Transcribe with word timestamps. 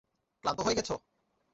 ক্লান্ত 0.43 0.59
হয়ে 0.65 0.77
গেছো? 0.77 0.95